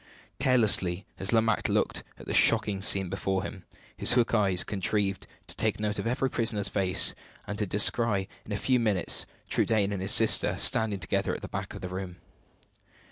Carelessly 0.39 1.05
as 1.19 1.31
Lomaque 1.31 1.69
looked 1.69 2.01
at 2.17 2.25
the 2.25 2.33
shocking 2.33 2.81
scene 2.81 3.07
before 3.07 3.43
him, 3.43 3.65
his 3.95 4.15
quick 4.15 4.33
eyes 4.33 4.63
contrived 4.63 5.27
to 5.45 5.55
take 5.55 5.79
note 5.79 5.99
of 5.99 6.07
every 6.07 6.27
prisoner's 6.27 6.69
face, 6.69 7.13
and 7.45 7.59
to 7.59 7.67
descry 7.67 8.27
in 8.43 8.51
a 8.51 8.57
few 8.57 8.79
minutes 8.79 9.27
Trudaine 9.47 9.91
and 9.91 10.01
his 10.01 10.09
sister 10.11 10.57
standing 10.57 10.99
together 10.99 11.35
at 11.35 11.43
the 11.43 11.47
back 11.47 11.75
of 11.75 11.81
the 11.81 11.87
group. 11.89 12.15